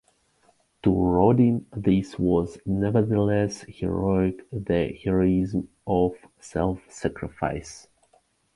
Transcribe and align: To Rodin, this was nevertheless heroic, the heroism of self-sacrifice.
To 0.81 0.95
Rodin, 0.99 1.67
this 1.77 2.17
was 2.17 2.57
nevertheless 2.65 3.61
heroic, 3.69 4.49
the 4.51 4.87
heroism 5.03 5.69
of 5.85 6.13
self-sacrifice. 6.39 7.87